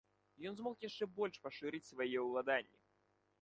[0.51, 2.77] Ён змог яшчэ больш пашырыць свае ўладанні.